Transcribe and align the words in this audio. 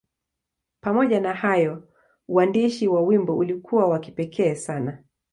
Pamoja 0.83 1.19
na 1.19 1.33
hayo, 1.33 1.87
uandishi 2.27 2.87
wa 2.87 3.01
wimbo 3.01 3.37
ulikuwa 3.37 3.85
wa 3.87 3.99
kipekee 3.99 4.55
sana. 4.55 5.03